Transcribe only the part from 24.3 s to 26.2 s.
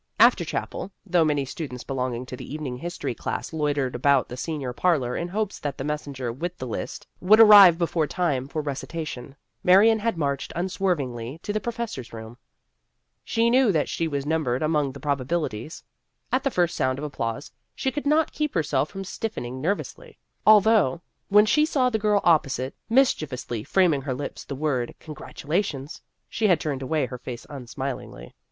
the word, "congratulations,"